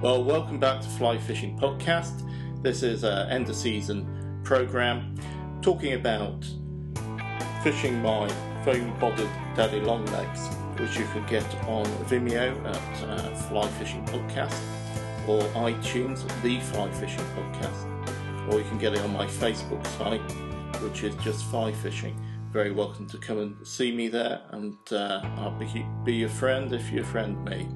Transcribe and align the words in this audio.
Well, 0.00 0.22
welcome 0.22 0.60
back 0.60 0.80
to 0.80 0.88
Fly 0.90 1.18
Fishing 1.18 1.58
Podcast. 1.58 2.22
This 2.62 2.84
is 2.84 3.02
an 3.02 3.28
end 3.30 3.48
of 3.48 3.56
season 3.56 4.40
program 4.44 5.16
talking 5.60 5.94
about 5.94 6.46
fishing 7.64 8.00
my 8.00 8.28
foam 8.64 8.96
bodied 9.00 9.28
daddy 9.56 9.80
longlegs, 9.80 10.54
which 10.78 10.96
you 10.96 11.04
can 11.06 11.26
get 11.26 11.44
on 11.64 11.84
Vimeo 12.06 12.56
at 12.64 13.08
uh, 13.08 13.34
Fly 13.48 13.66
Fishing 13.70 14.04
Podcast 14.04 14.56
or 15.26 15.42
iTunes 15.60 16.24
The 16.42 16.60
Fly 16.60 16.92
Fishing 16.92 17.24
Podcast, 17.34 18.52
or 18.52 18.58
you 18.60 18.68
can 18.68 18.78
get 18.78 18.92
it 18.92 19.00
on 19.00 19.12
my 19.12 19.26
Facebook 19.26 19.84
site, 19.98 20.80
which 20.80 21.02
is 21.02 21.16
just 21.24 21.44
Fly 21.46 21.72
Fishing. 21.72 22.16
Very 22.52 22.70
welcome 22.70 23.08
to 23.08 23.18
come 23.18 23.38
and 23.38 23.66
see 23.66 23.90
me 23.90 24.06
there, 24.06 24.42
and 24.52 24.76
uh, 24.92 25.22
I'll 25.38 25.58
be, 25.58 25.84
be 26.04 26.14
your 26.14 26.28
friend 26.28 26.72
if 26.72 26.92
you 26.92 27.02
friend 27.02 27.44
me. 27.44 27.66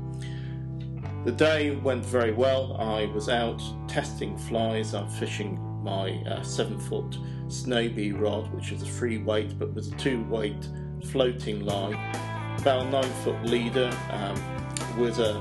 The 1.24 1.30
day 1.30 1.76
went 1.76 2.04
very 2.04 2.32
well. 2.32 2.76
I 2.80 3.06
was 3.06 3.28
out 3.28 3.62
testing 3.86 4.36
flies. 4.36 4.92
I'm 4.92 5.08
fishing 5.08 5.56
my 5.80 6.20
uh, 6.26 6.42
seven 6.42 6.80
foot 6.80 7.16
Snowbee 7.46 8.20
rod, 8.20 8.52
which 8.52 8.72
is 8.72 8.82
a 8.82 8.86
free 8.86 9.18
weight 9.18 9.56
but 9.56 9.72
with 9.72 9.92
a 9.92 9.96
two 9.96 10.24
weight 10.24 10.68
floating 11.10 11.64
line. 11.64 11.94
About 12.58 12.86
a 12.86 12.90
nine 12.90 13.12
foot 13.22 13.40
leader 13.44 13.96
um, 14.10 14.34
with 14.98 15.20
a 15.20 15.40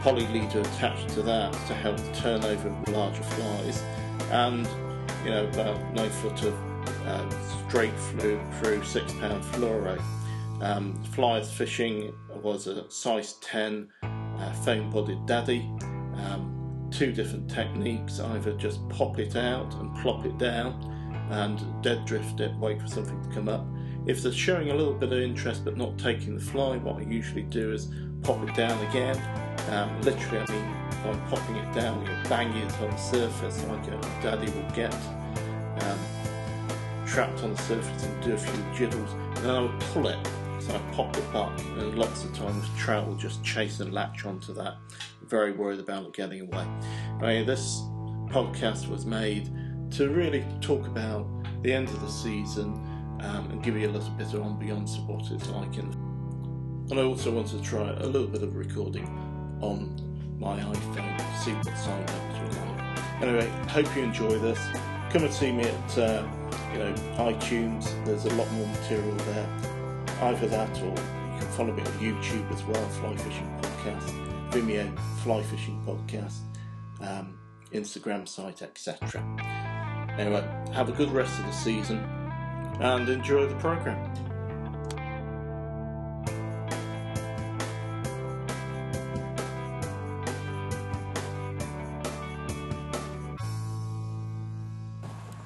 poly 0.00 0.26
leader 0.28 0.60
attached 0.60 1.10
to 1.10 1.22
that 1.22 1.52
to 1.52 1.74
help 1.74 1.98
turn 2.14 2.42
over 2.42 2.74
larger 2.90 3.22
flies, 3.22 3.82
and 4.30 4.66
you 5.24 5.30
know 5.30 5.46
about 5.48 5.92
nine 5.92 6.10
foot 6.10 6.42
of 6.42 6.54
uh, 7.06 7.68
straight 7.68 7.94
flew 7.94 8.40
through 8.60 8.82
six 8.82 9.12
pound 9.14 9.44
fluoro. 9.44 10.02
Um, 10.62 10.94
flies 11.04 11.52
fishing 11.52 12.14
was 12.42 12.66
a 12.66 12.90
size 12.90 13.34
10 13.42 13.88
uh, 14.48 14.52
foam 14.52 14.90
bodied 14.90 15.24
daddy. 15.26 15.68
Um, 16.14 16.88
two 16.90 17.12
different 17.12 17.50
techniques 17.50 18.18
either 18.18 18.52
just 18.54 18.86
pop 18.88 19.18
it 19.18 19.36
out 19.36 19.74
and 19.74 19.94
plop 19.98 20.24
it 20.24 20.38
down 20.38 20.72
and 21.30 21.60
dead 21.82 22.04
drift 22.06 22.40
it, 22.40 22.54
wait 22.56 22.80
for 22.80 22.88
something 22.88 23.22
to 23.22 23.28
come 23.28 23.48
up. 23.48 23.66
If 24.06 24.22
they're 24.22 24.32
showing 24.32 24.70
a 24.70 24.74
little 24.74 24.94
bit 24.94 25.12
of 25.12 25.18
interest 25.18 25.64
but 25.64 25.76
not 25.76 25.98
taking 25.98 26.34
the 26.34 26.40
fly, 26.40 26.78
what 26.78 26.96
I 26.96 27.02
usually 27.02 27.42
do 27.42 27.72
is 27.72 27.92
pop 28.22 28.42
it 28.48 28.54
down 28.54 28.84
again. 28.86 29.20
Um, 29.70 30.00
literally, 30.00 30.38
I 30.38 30.52
mean, 30.52 30.74
by 31.04 31.18
popping 31.28 31.56
it 31.56 31.74
down, 31.74 32.04
you're 32.06 32.24
banging 32.24 32.62
it 32.62 32.72
on 32.80 32.90
the 32.90 32.96
surface 32.96 33.62
like 33.64 33.86
a 33.88 34.00
daddy 34.22 34.50
will 34.50 34.70
get. 34.70 34.94
Um, 35.82 35.98
trapped 37.06 37.42
on 37.42 37.54
the 37.54 37.62
surface 37.62 38.04
and 38.04 38.22
do 38.22 38.32
a 38.32 38.38
few 38.38 38.64
jiggles, 38.74 39.12
and 39.12 39.36
then 39.36 39.50
I 39.50 39.60
would 39.60 39.80
pull 39.80 40.08
it 40.08 40.18
I 40.70 40.78
pop 40.92 41.16
it 41.16 41.32
back, 41.32 41.58
and 41.78 41.98
lots 41.98 42.24
of 42.24 42.34
times 42.34 42.66
trout 42.76 43.06
will 43.06 43.16
just 43.16 43.42
chase 43.42 43.80
and 43.80 43.92
latch 43.92 44.26
onto 44.26 44.52
that. 44.54 44.76
very 45.22 45.52
worried 45.52 45.80
about 45.80 46.04
it 46.06 46.12
getting 46.12 46.42
away. 46.42 46.66
Anyway, 47.22 47.44
this 47.44 47.80
podcast 48.28 48.88
was 48.88 49.06
made 49.06 49.50
to 49.92 50.10
really 50.10 50.44
talk 50.60 50.86
about 50.86 51.26
the 51.62 51.72
end 51.72 51.88
of 51.88 52.00
the 52.00 52.08
season 52.08 52.74
um, 53.22 53.48
and 53.50 53.62
give 53.62 53.76
you 53.76 53.88
a 53.88 53.92
little 53.92 54.10
bit 54.10 54.26
of 54.34 54.40
ambience 54.40 54.98
of 54.98 55.08
what 55.08 55.30
it's 55.30 55.48
like. 55.48 55.78
In, 55.78 55.86
and 56.90 57.00
I 57.00 57.02
also 57.02 57.30
want 57.30 57.48
to 57.48 57.62
try 57.62 57.90
a 57.90 58.06
little 58.06 58.28
bit 58.28 58.42
of 58.42 58.54
recording 58.54 59.06
on 59.62 59.96
my 60.38 60.58
iPhone 60.60 61.18
to 61.18 61.38
see 61.40 61.52
what 61.52 61.78
sound 61.78 62.08
levels 62.10 62.56
were 62.56 62.66
like. 62.66 63.22
Anyway, 63.22 63.46
hope 63.68 63.96
you 63.96 64.02
enjoy 64.02 64.38
this. 64.38 64.58
Come 65.10 65.24
and 65.24 65.32
see 65.32 65.50
me 65.50 65.64
at 65.64 65.98
uh, 65.98 66.28
you 66.72 66.78
know 66.78 66.92
iTunes. 67.16 67.86
There's 68.04 68.26
a 68.26 68.34
lot 68.34 68.50
more 68.52 68.66
material 68.66 69.14
there 69.16 69.77
either 70.22 70.48
that 70.48 70.76
or 70.82 70.88
you 70.88 71.38
can 71.38 71.48
follow 71.52 71.72
me 71.72 71.82
on 71.82 71.92
YouTube 71.98 72.50
as 72.52 72.62
well, 72.64 72.88
Fly 72.88 73.16
Fishing 73.16 73.58
Podcast, 73.60 74.50
Vimeo, 74.50 74.98
Fly 75.22 75.42
Fishing 75.42 75.82
Podcast, 75.86 76.40
um, 77.00 77.38
Instagram 77.72 78.26
site, 78.26 78.62
etc. 78.62 79.22
Anyway, 80.18 80.44
have 80.72 80.88
a 80.88 80.92
good 80.92 81.10
rest 81.12 81.38
of 81.38 81.46
the 81.46 81.52
season 81.52 81.98
and 82.80 83.08
enjoy 83.08 83.46
the 83.46 83.54
program. 83.56 84.12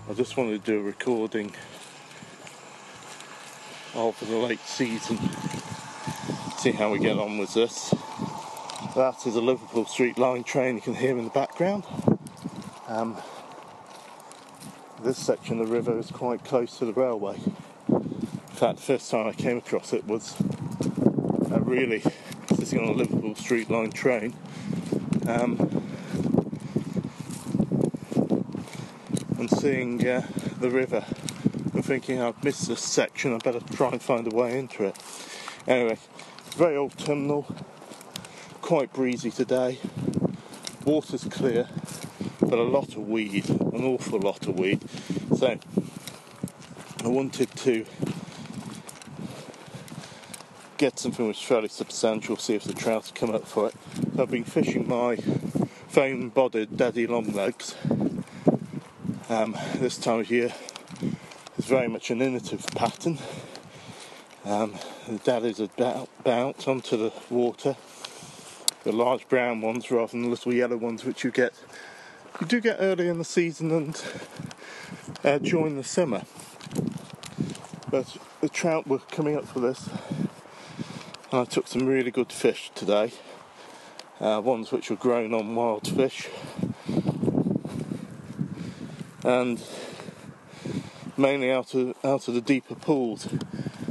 I 0.09 0.15
just 0.15 0.37
wanted 0.37 0.65
to 0.65 0.73
do 0.73 0.79
a 0.79 0.83
recording 0.83 1.55
for 3.93 4.25
the 4.25 4.37
late 4.37 4.61
season. 4.61 5.19
See 6.57 6.73
how 6.73 6.91
we 6.91 6.99
get 6.99 7.19
on 7.19 7.37
with 7.37 7.53
this. 7.53 7.91
That 8.97 9.27
is 9.27 9.37
a 9.37 9.41
Liverpool 9.41 9.85
Street 9.85 10.17
line 10.17 10.45
train 10.45 10.77
you 10.77 10.81
can 10.81 10.95
hear 10.95 11.19
in 11.19 11.25
the 11.25 11.31
background. 11.31 11.85
Um, 12.89 13.19
this 15.03 15.19
section 15.19 15.61
of 15.61 15.69
the 15.69 15.73
river 15.75 15.99
is 15.99 16.11
quite 16.11 16.43
close 16.43 16.79
to 16.79 16.87
the 16.87 16.95
railway. 16.95 17.37
In 17.89 18.55
fact, 18.55 18.77
the 18.77 18.83
first 18.83 19.11
time 19.11 19.27
I 19.27 19.33
came 19.33 19.59
across 19.59 19.93
it 19.93 20.07
was 20.07 20.41
uh, 21.51 21.61
really 21.61 22.03
sitting 22.55 22.81
on 22.81 22.89
a 22.89 22.93
Liverpool 22.93 23.35
Street 23.35 23.69
line 23.69 23.91
train. 23.91 24.35
Um, 25.27 25.59
and 29.39 29.51
seeing 29.51 30.07
uh, 30.07 30.27
the 30.61 30.71
river 30.71 31.05
I'm 31.75 31.81
thinking 31.81 32.21
I've 32.21 32.45
missed 32.45 32.69
this 32.69 32.83
section, 32.83 33.33
I 33.33 33.39
better 33.39 33.61
try 33.61 33.89
and 33.89 34.03
find 34.03 34.31
a 34.31 34.37
way 34.37 34.59
into 34.59 34.85
it. 34.85 34.97
Anyway, 35.67 35.97
very 36.51 36.77
old 36.77 36.99
terminal, 36.99 37.47
quite 38.61 38.93
breezy 38.93 39.31
today, 39.31 39.79
water's 40.85 41.25
clear, 41.25 41.69
but 42.41 42.59
a 42.59 42.63
lot 42.63 42.89
of 42.89 43.09
weed, 43.09 43.49
an 43.49 43.85
awful 43.85 44.21
lot 44.21 44.47
of 44.47 44.59
weed. 44.59 44.83
So 45.35 45.59
I 47.05 47.09
wanted 47.09 47.51
to 47.57 47.87
get 50.77 50.99
something 50.99 51.27
which 51.27 51.39
is 51.39 51.43
fairly 51.43 51.69
substantial, 51.69 52.37
see 52.37 52.55
if 52.55 52.65
the 52.65 52.75
trout 52.75 53.13
come 53.15 53.35
up 53.35 53.47
for 53.47 53.69
it. 53.69 53.75
So 54.15 54.23
I've 54.25 54.31
been 54.31 54.45
fishing 54.45 54.87
my 54.87 55.17
foam 55.89 56.29
bodied 56.29 56.77
daddy 56.77 57.07
longlegs 57.07 57.77
um, 59.31 59.57
this 59.77 59.97
time 59.97 60.21
of 60.21 60.31
year 60.31 60.53
very 61.73 61.89
much 61.89 62.11
an 62.11 62.21
innovative 62.21 62.67
pattern. 62.75 63.17
Um, 64.45 64.75
the 65.09 65.17
daddies 65.17 65.59
bout, 65.79 66.07
bout 66.23 66.69
onto 66.69 66.99
the 66.99 67.11
water, 67.31 67.77
the 68.85 68.93
large 68.93 69.27
brown 69.27 69.63
ones 69.63 69.91
rather 69.91 70.13
than 70.13 70.25
the 70.25 70.29
little 70.29 70.53
yellow 70.53 70.77
ones 70.77 71.07
which 71.07 71.25
you 71.25 71.31
get. 71.31 71.55
You 72.43 72.47
do 72.47 72.61
get 72.61 72.77
early 72.79 73.09
in 73.09 73.17
the 73.17 73.25
season 73.25 73.71
and 73.71 74.05
uh, 75.25 75.39
during 75.39 75.79
the 75.79 75.83
summer. 75.83 76.25
But 77.91 78.19
the 78.43 78.51
trout 78.51 78.87
were 78.87 78.99
coming 78.99 79.35
up 79.35 79.49
for 79.49 79.61
this, 79.61 79.89
and 81.31 81.41
I 81.41 81.45
took 81.47 81.67
some 81.67 81.87
really 81.87 82.11
good 82.11 82.35
fish 82.35 82.71
today. 82.75 83.15
Uh, 84.21 84.43
ones 84.45 84.73
which 84.73 84.91
were 84.91 84.97
grown 84.97 85.33
on 85.33 85.55
wild 85.55 85.89
fish, 85.89 86.29
and 89.25 89.65
mainly 91.17 91.51
out 91.51 91.75
of 91.75 91.95
out 92.05 92.27
of 92.29 92.35
the 92.35 92.41
deeper 92.41 92.75
pools 92.75 93.25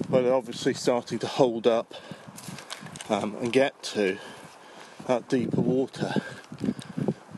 where 0.09 0.23
they're 0.23 0.33
obviously 0.33 0.73
starting 0.73 1.19
to 1.19 1.27
hold 1.27 1.67
up 1.67 1.93
um, 3.09 3.35
and 3.35 3.53
get 3.53 3.81
to 3.83 4.17
that 5.07 5.29
deeper 5.29 5.61
water 5.61 6.21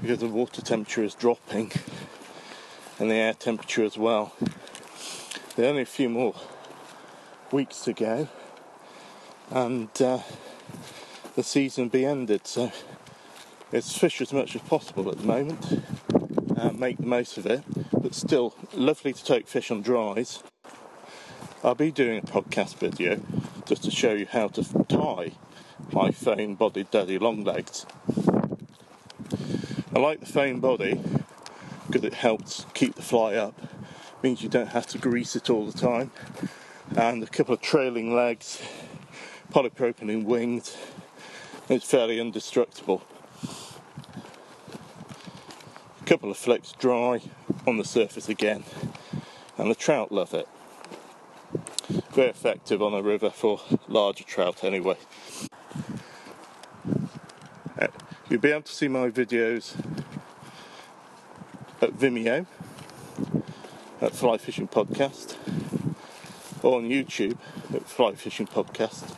because 0.02 0.20
the 0.20 0.28
water 0.28 0.62
temperature 0.62 1.04
is 1.04 1.16
dropping 1.16 1.72
and 3.00 3.10
the 3.10 3.16
air 3.16 3.34
temperature 3.34 3.84
as 3.84 3.98
well. 3.98 4.34
There 5.56 5.66
are 5.66 5.70
only 5.70 5.84
a 5.84 5.86
few 5.86 6.10
more 6.10 6.36
weeks 7.52 7.82
to 7.82 7.94
go 7.94 8.28
and 9.52 9.90
uh, 10.02 10.20
the 11.36 11.44
season 11.44 11.90
be 11.90 12.06
ended 12.06 12.48
so 12.48 12.72
it's 13.72 13.96
fish 13.96 14.22
as 14.22 14.34
much 14.34 14.56
as 14.56 14.62
possible 14.62 15.10
at 15.12 15.18
the 15.20 15.26
moment 15.26 15.84
uh, 16.58 16.72
make 16.72 16.98
the 16.98 17.06
most 17.06 17.38
of 17.38 17.46
it 17.46 17.62
but 18.04 18.14
still 18.14 18.54
lovely 18.74 19.14
to 19.14 19.24
take 19.24 19.48
fish 19.48 19.72
on 19.72 19.82
dries. 19.82 20.44
I'll 21.64 21.74
be 21.74 21.90
doing 21.90 22.20
a 22.20 22.22
podcast 22.22 22.76
video 22.76 23.22
just 23.66 23.86
to 23.86 23.92
show 23.92 24.12
you 24.12 24.28
how 24.30 24.50
to 24.50 24.86
tie 24.90 25.32
my 25.94 26.12
foam 26.12 26.56
bodied 26.56 26.92
daddy 26.92 27.18
longlegs. 27.18 27.86
I 29.96 30.00
like 30.00 30.20
the 30.20 30.26
foam 30.26 30.60
body 30.60 31.00
because 31.88 32.04
it 32.04 32.16
helps 32.16 32.66
keep 32.74 32.96
the 32.96 33.02
fly 33.02 33.36
up, 33.36 33.56
means 34.22 34.44
you 34.44 34.50
don't 34.50 34.68
have 34.68 34.88
to 34.88 34.98
grease 34.98 35.38
it 35.38 35.50
all 35.50 35.66
the 35.66 35.78
time, 35.78 36.12
and 36.98 37.24
a 37.24 37.28
couple 37.28 37.54
of 37.54 37.62
trailing 37.62 38.14
legs, 38.14 38.62
polypropylene 39.54 40.26
wings, 40.26 40.76
it's 41.70 41.90
fairly 41.90 42.20
indestructible. 42.20 43.02
A 45.96 46.02
couple 46.14 46.30
of 46.30 46.38
flicks 46.38 46.74
dry 46.74 47.20
on 47.66 47.78
the 47.78 47.84
surface 47.84 48.30
again, 48.30 48.64
and 49.58 49.72
the 49.72 49.74
trout 49.74 50.12
love 50.12 50.32
it. 50.32 50.48
Very 52.12 52.30
effective 52.30 52.84
on 52.84 52.94
a 52.94 53.02
river 53.02 53.32
for 53.32 53.60
larger 53.88 54.24
trout, 54.24 54.64
anyway. 54.64 54.96
Uh, 57.82 57.88
You'll 58.30 58.42
be 58.42 58.52
able 58.52 58.62
to 58.62 58.72
see 58.72 58.88
my 58.88 59.10
videos 59.10 59.76
at 61.82 61.94
Vimeo, 61.98 62.46
at 64.00 64.16
Fly 64.16 64.38
Fishing 64.38 64.68
Podcast, 64.68 65.36
or 66.62 66.78
on 66.78 66.90
YouTube 66.90 67.40
at 67.74 67.90
Fly 67.90 68.14
Fishing 68.14 68.46
Podcast. 68.46 69.18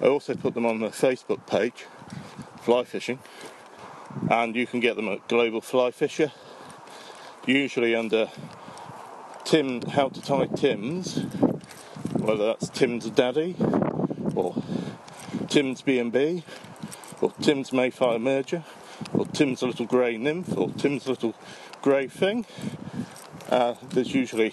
I 0.00 0.06
also 0.06 0.34
put 0.34 0.54
them 0.54 0.64
on 0.64 0.80
the 0.80 0.88
Facebook 0.88 1.46
page, 1.46 1.84
Fly 2.62 2.84
Fishing, 2.84 3.18
and 4.30 4.54
you 4.56 4.66
can 4.66 4.80
get 4.80 4.96
them 4.96 5.08
at 5.08 5.26
Global 5.28 5.60
Fly 5.60 5.90
Fisher, 5.90 6.32
usually 7.46 7.94
under 7.94 8.28
Tim 9.44 9.82
How 9.82 10.08
to 10.08 10.20
Tie 10.20 10.46
Tim's, 10.46 11.24
whether 12.12 12.46
that's 12.46 12.68
Tim's 12.68 13.08
Daddy 13.10 13.56
or 14.34 14.62
Tim's 15.48 15.82
B&B 15.82 16.44
or 17.20 17.32
Tim's 17.40 17.70
Mayfly 17.70 18.18
Emerger 18.18 18.64
or 19.14 19.26
Tim's 19.26 19.62
Little 19.62 19.86
Grey 19.86 20.16
Nymph 20.16 20.56
or 20.56 20.70
Tim's 20.70 21.08
Little 21.08 21.34
Grey 21.80 22.08
Thing. 22.08 22.44
Uh, 23.48 23.74
there's 23.90 24.14
usually 24.14 24.52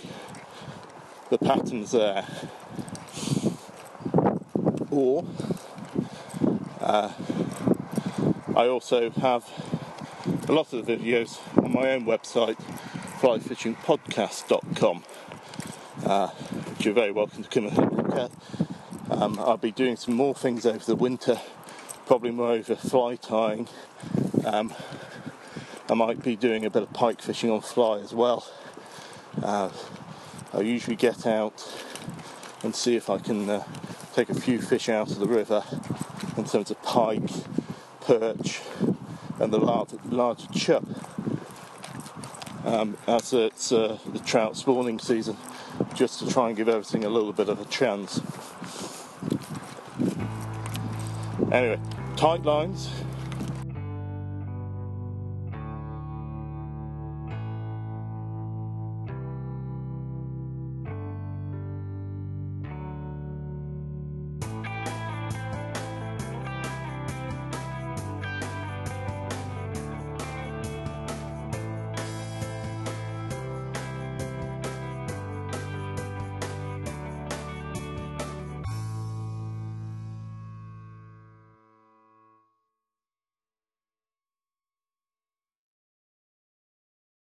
the 1.30 1.38
patterns 1.38 1.92
there 1.92 2.26
or 4.92 5.26
uh, 6.80 7.12
I 8.56 8.70
also 8.70 9.10
have 9.12 9.44
a 10.48 10.54
lot 10.54 10.72
of 10.72 10.86
the 10.86 10.96
videos 10.96 11.40
on 11.62 11.74
my 11.74 11.92
own 11.92 12.06
website, 12.06 12.56
flyfishingpodcast.com, 13.20 15.04
uh, 16.06 16.28
which 16.30 16.86
you're 16.86 16.94
very 16.94 17.12
welcome 17.12 17.44
to 17.44 17.50
come 17.50 17.68
and 17.68 17.78
look 17.78 18.16
at. 18.16 18.32
Um, 19.10 19.38
I'll 19.40 19.58
be 19.58 19.74
doing 19.74 19.98
some 19.98 20.14
more 20.14 20.34
things 20.34 20.66
over 20.66 20.86
the 20.86 20.96
winter, 20.96 21.42
probably 22.06 22.32
more 22.32 22.52
over 22.52 22.78
fly 22.78 23.18
tying. 23.18 23.68
Um, 24.46 24.74
I 25.90 25.94
might 25.94 26.24
be 26.24 26.38
doing 26.38 26.64
a 26.64 26.70
bit 26.70 26.84
of 26.84 26.94
pike 26.94 27.22
fishing 27.22 27.52
on 27.52 27.60
fly 27.60 28.00
as 28.00 28.14
well. 28.14 28.48
Uh, 29.44 29.70
I 30.54 30.62
usually 30.62 30.96
get 30.96 31.28
out 31.28 31.62
and 32.64 32.74
see 32.74 32.96
if 32.96 33.10
I 33.10 33.18
can 33.18 33.50
uh, 33.50 33.66
take 34.14 34.30
a 34.30 34.34
few 34.34 34.62
fish 34.62 34.88
out 34.88 35.12
of 35.12 35.20
the 35.20 35.28
river 35.28 35.62
in 36.38 36.46
terms 36.46 36.72
of 36.72 36.82
pike, 36.84 37.30
perch, 38.06 38.62
and 39.40 39.52
the 39.52 39.60
large, 39.60 39.90
larger 40.10 40.48
chub. 40.54 40.86
Um, 42.64 42.98
as 43.08 43.34
it's 43.34 43.72
uh, 43.72 43.98
the 44.12 44.20
trout 44.20 44.58
spawning 44.58 45.00
season, 45.00 45.38
just 45.94 46.20
to 46.20 46.28
try 46.28 46.48
and 46.48 46.58
give 46.58 46.70
everything 46.70 47.04
a 47.04 47.10
little 47.10 47.34
bit 47.34 47.50
of 47.50 47.60
a 47.60 47.66
chance. 47.66 48.22
Anyway, 51.52 51.80
tight 52.16 52.44
lines, 52.44 52.90